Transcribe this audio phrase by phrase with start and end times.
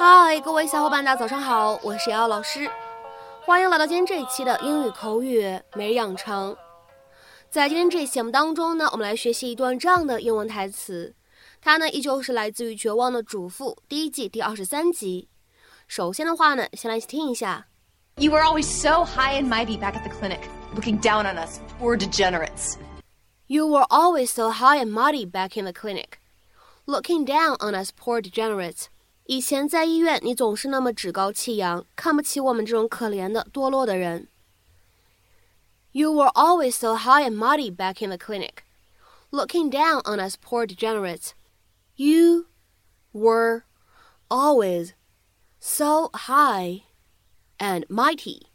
[0.00, 2.70] 嗨，各位小伙伴，大家早上好，我是瑶瑶老师，
[3.44, 6.56] 欢迎来到今天这一期的英语口语每日养成。
[7.50, 11.16] 在今天这期节目当中呢，我们来学习一段这样的英文台词，
[11.60, 15.28] 它呢依旧是来自于《绝望的主妇》第一季第二十三集。
[15.88, 17.66] 首先的话呢，先来一起听一下。
[18.18, 20.42] You were always so high and mighty back at the clinic,
[20.76, 22.76] looking down on us, poor degenerates.
[23.48, 26.20] You were always so high and mighty back in the clinic,
[26.86, 28.90] looking down on us poor degenerates.
[29.27, 34.27] 以前在医院，你总是那么趾高气扬，看不起我们这种可怜的堕落的人。
[35.91, 38.63] You were always so high and mighty back in the clinic,
[39.31, 41.33] looking down on us poor degenerates.
[41.95, 42.47] You
[43.13, 43.63] were
[44.27, 44.93] always
[45.59, 46.83] so high
[47.59, 48.47] and mighty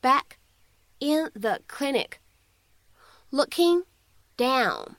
[0.00, 0.38] back
[0.98, 2.20] in the clinic,
[3.30, 3.84] looking
[4.36, 4.96] down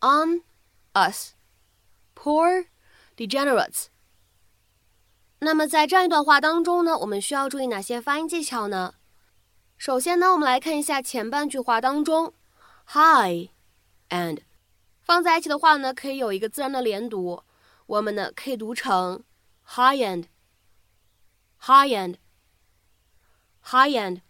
[0.00, 0.40] on
[0.94, 1.34] us
[2.14, 2.64] poor
[3.16, 3.90] degenerates.
[5.53, 8.95] 那么在这样一段话当中呢，我们需要注意哪些发音技巧呢？
[9.77, 12.33] 首先呢，我们来看一下前半句话当中
[12.87, 13.51] ，high
[14.09, 14.39] and
[15.03, 17.43] 放在一起的话呢，可以有一个自然的连读，
[17.85, 19.23] 我们呢可以读成
[19.63, 21.87] high and，high
[23.61, 24.21] and，high and。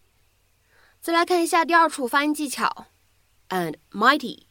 [0.99, 2.87] 再来看一下第二处发音技巧
[3.47, 4.47] ，and mighty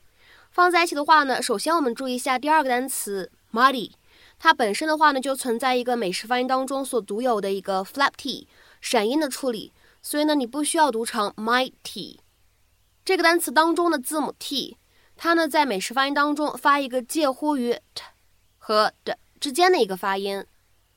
[0.50, 3.92] 放在一起的话呢，首先我们注意一下第二个单词 mighty。
[4.44, 8.48] 它本身的话呢，就存在一个美式发音当中所独有的一个 flap t
[8.80, 12.18] 闪音的处理，所以呢，你不需要读成 mighty。
[13.04, 14.78] 这个单词当中的字母 t，
[15.14, 18.02] 它呢在美式发音当中发一个介乎于 t
[18.58, 20.44] 和的之间的一个发音，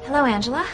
[0.03, 0.67] Hello, Angela.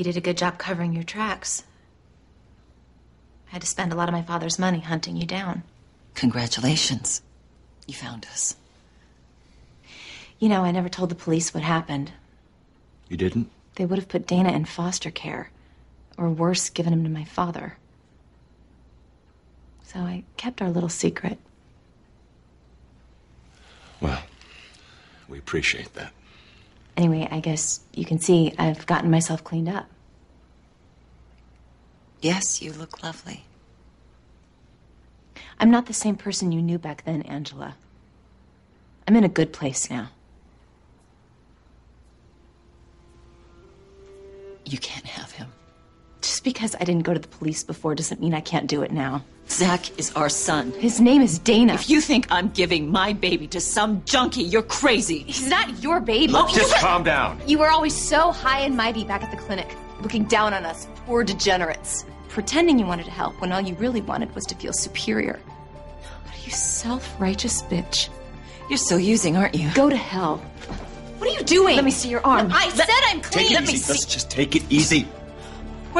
[0.00, 1.62] You did a good job covering your tracks.
[3.48, 5.62] I had to spend a lot of my father's money hunting you down.
[6.14, 7.20] Congratulations.
[7.86, 8.56] You found us.
[10.38, 12.12] You know, I never told the police what happened.
[13.10, 13.50] You didn't?
[13.74, 15.50] They would have put Dana in foster care,
[16.16, 17.76] or worse, given him to my father.
[19.84, 21.36] So I kept our little secret.
[24.00, 24.22] Well,
[25.28, 26.14] we appreciate that.
[26.96, 29.88] Anyway, I guess you can see I've gotten myself cleaned up.
[32.20, 33.44] Yes, you look lovely.
[35.58, 37.76] I'm not the same person you knew back then, Angela.
[39.06, 40.10] I'm in a good place now.
[44.64, 45.48] You can't have him.
[46.20, 48.92] Just because I didn't go to the police before doesn't mean I can't do it
[48.92, 49.24] now.
[49.50, 50.72] Zach is our son.
[50.72, 51.74] His name is Dana.
[51.74, 55.18] If you think I'm giving my baby to some junkie, you're crazy.
[55.24, 56.28] He's not your baby.
[56.32, 57.40] Look, just calm down.
[57.46, 60.86] You were always so high and mighty back at the clinic, looking down on us,
[61.04, 64.72] poor degenerates, pretending you wanted to help when all you really wanted was to feel
[64.72, 65.40] superior.
[66.24, 68.08] What you self-righteous bitch.
[68.68, 69.68] You're still using, aren't you?
[69.74, 70.36] Go to hell.
[71.18, 71.74] What are you doing?
[71.74, 72.50] Let me see your arm.
[72.52, 73.48] I said I'm clean.
[73.48, 73.82] Take it Let me easy.
[73.82, 73.92] see.
[73.92, 75.06] Let's just take it easy.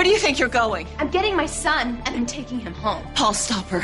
[0.00, 0.86] Where do you think you're going?
[0.98, 3.02] I'm getting my son and I'm taking him home.
[3.14, 3.82] Paul, stop her.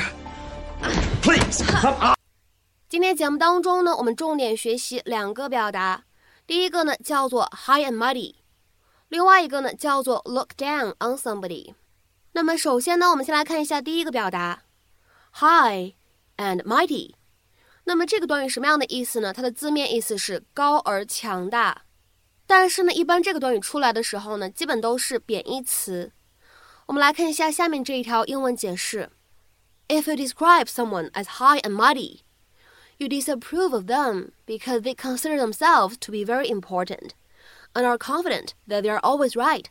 [1.20, 2.14] Please, come on.
[2.88, 6.04] 今天节目当中呢，我们重点学习两个表达，
[6.46, 8.36] 第一个呢叫做 high and mighty，
[9.08, 11.74] 另外一个呢叫做 look down on somebody。
[12.32, 14.62] 那么首先呢，我们先来看一下第一个表达
[15.34, 15.92] high
[16.38, 17.12] and mighty。
[17.84, 19.34] 那么这个短语什么样的意思呢？
[19.34, 21.82] 它的字面意思是高而强大。
[22.46, 26.12] 但是呢，一般这个短语出来的时候呢，基本都是贬义词。
[26.86, 29.10] 我们来看一下下面这一条英文解释
[29.88, 32.20] ：If you describe someone as high and mighty,
[32.98, 37.12] You disapprove of them because they consider themselves to be very important
[37.74, 39.66] and are confident that they are always right.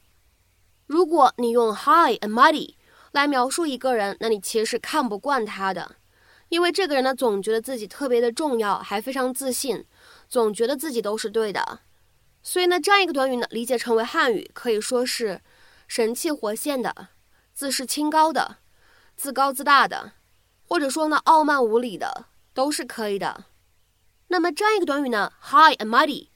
[0.86, 2.75] 如果你用 high and mighty
[3.12, 5.95] 来描述一个人，那你其实是看不惯他的，
[6.50, 9.83] 因为这个人呢总觉得自己特别的重要，还非常自信，
[10.30, 11.80] 总觉得自己都是对的。
[12.47, 15.42] 所以呢，这样一个短语呢，理解成为汉语可以说是
[15.88, 17.07] 神气活现的、
[17.56, 18.57] 自视清高的、
[19.15, 20.12] 自高自大的，
[20.68, 23.45] 或者说呢傲慢无礼的，都是可以的。
[24.27, 26.27] 那么这样一个短语呢，high and mighty，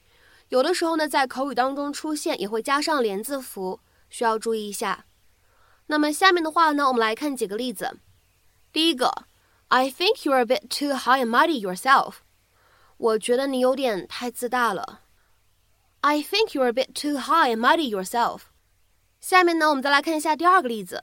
[0.48, 3.78] 有的时候呢在口语当中出现也会加上连字符，
[4.08, 5.04] 需要注意一下。
[5.86, 7.98] 那么下面的话呢，我们来看几个例子。
[8.72, 9.26] 第一个
[9.68, 12.14] ，I think you're a bit too high and mighty yourself。
[12.96, 15.02] 我觉得你有点太自大了。
[16.01, 18.41] I think you're a bit too high and mighty yourself。
[19.19, 21.01] 下面呢，我们再来看一下第二个例子。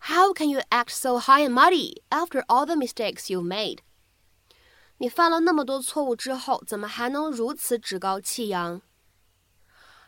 [0.00, 3.78] How can you act so high and mighty after all the mistakes you've made？
[4.98, 8.82] 你犯了那么多错误之后，怎么还能如此趾高气扬？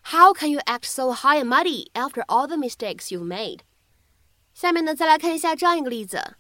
[0.05, 3.61] How can you act so high and mighty after all the mistakes you've made？
[4.53, 6.37] 下面呢，再来看一下这样一个例子。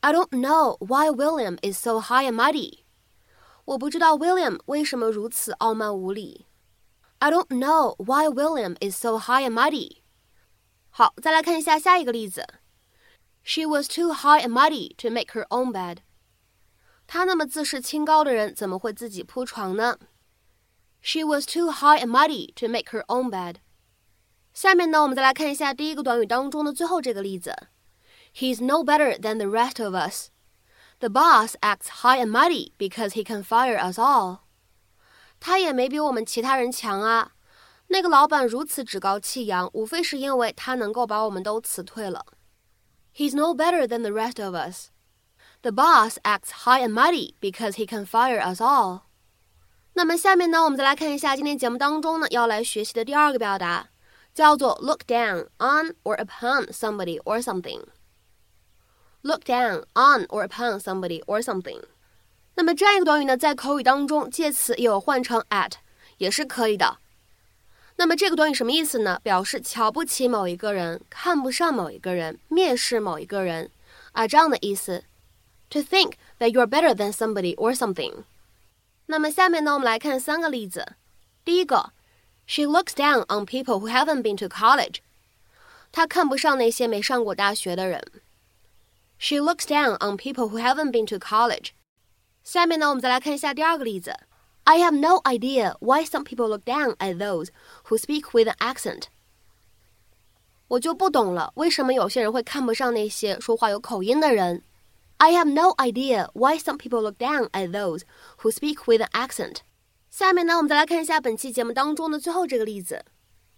[0.00, 2.84] I don't know why William is so high and mighty。
[3.66, 6.46] 我不知道 William 为什么如此傲慢无礼。
[7.20, 10.02] I don't know why William is so high and mighty。
[10.90, 12.46] 好，再来看一下下一个例子。
[13.42, 15.98] She was too high and mighty to make her own bed。
[17.06, 19.98] 她那么自视清高的人，怎么会自己铺床呢？
[21.00, 23.56] She was too high and mighty to make her own bed。
[24.52, 27.68] 下面呢，我们再来看一下第一个短语当中的最后这个例子。
[28.34, 30.30] He's no better than the rest of us.
[30.98, 34.40] The boss acts high and mighty because he can fire us all.
[35.40, 37.32] 他也没比我们其他人强啊。
[37.88, 42.26] 那个老板如此趾高气扬，无非是因为他能够把我们都辞退了。
[43.14, 44.88] He's no better than the rest of us.
[45.62, 49.02] The boss acts high and mighty because he can fire us all.
[49.94, 53.88] 那么下面呢，我们再来看一下今天节目当中呢要来学习的第二个表达，
[54.34, 57.82] 叫做 look down on or upon somebody or something.
[59.22, 61.82] Look down on or upon somebody or something.
[62.55, 65.73] 那么这样一个短语呢，在口语当中介词也有换成 at，
[66.17, 66.97] 也是可以的。
[67.97, 69.19] 那么这个短语什么意思呢？
[69.23, 73.69] 表示瞧不起某一个人，看不上某一个人，蔑视某一个人
[74.13, 75.03] 啊，这样的意思。
[75.69, 78.23] To think that you're better than somebody or something。
[79.05, 80.95] 那么下面呢，我们来看三个例子。
[81.45, 81.91] 第一个
[82.45, 84.97] ，She looks down on people who haven't been to college。
[85.91, 88.01] 她看不上那些没上过大学的人。
[89.17, 91.69] She looks down on people who haven't been to college。
[92.42, 94.14] 下面呢，我们再来看一下第二个例子。
[94.64, 97.50] I have no idea why some people look down at those
[97.84, 99.04] who speak with an accent。
[100.68, 104.62] 我就不懂了，为什么有些人会看不上那些说话有口音的人？
[105.18, 108.02] I have no idea why some people look down at those
[108.40, 109.58] who speak with an accent。
[110.10, 113.04] 下面呢，我们再来看一下本期节目当中的最后这个例子。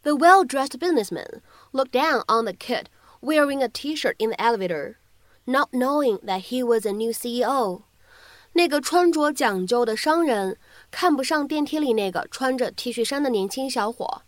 [0.03, 1.41] The well-dressed businessman
[1.73, 2.87] looked down on the kid
[3.21, 4.97] wearing a T-shirt in the elevator,
[5.45, 7.83] not knowing that he was a new CEO.
[8.54, 10.58] 那个穿着讲究的商人
[10.92, 14.22] 看不上电梯里那个穿着 T 恤衫的年轻小伙，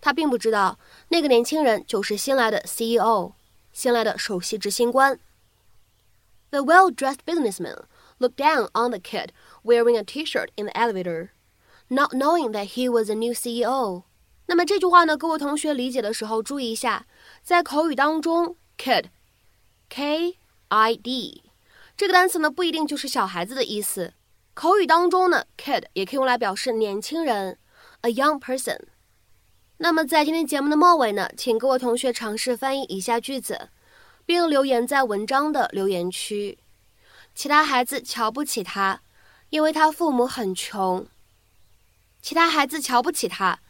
[0.00, 3.32] 他并不知道那个年轻人就是新来的 CEO，
[3.72, 5.20] 新来的首席执行官。
[6.50, 7.84] The well-dressed businessman
[8.18, 9.28] looked down on the kid
[9.62, 11.28] wearing a T-shirt in the elevator,
[11.88, 14.04] not knowing that he was a new CEO。
[14.46, 17.06] 那么这句话呢，各位同学理解的时候注意一下，
[17.42, 19.10] 在口语当中，kid，K-I-D。
[22.00, 24.14] 这个单词呢不一定就是小孩子的意思，
[24.54, 27.58] 口语当中呢，kid 也可以用来表示年轻人
[28.00, 28.78] ，a young person。
[29.76, 33.68] 那么在今天节目的末尾呢，请各位同学尝试翻译以下句子，
[34.24, 36.58] 并留言在文章的留言区。
[37.34, 39.02] 其他孩子瞧不起他，
[39.50, 41.06] 因为他父母很穷。
[42.22, 43.60] 其他孩子瞧不起他，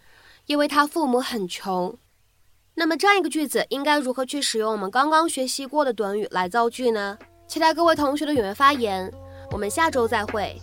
[0.46, 1.98] 因为他父母很穷。
[2.74, 7.18] 那么这样一个句子应该如何去使用我们刚刚学习过的短语来造句呢？
[7.50, 9.12] 期待各位同学的踊跃发言，
[9.50, 10.56] 我们下周再会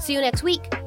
[0.00, 0.79] ，See you next week。